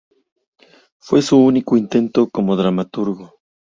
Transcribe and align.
Fue 0.97 1.21
su 1.21 1.37
único 1.37 1.77
intento 1.77 2.27
como 2.31 2.55
dramaturgo. 2.55 3.35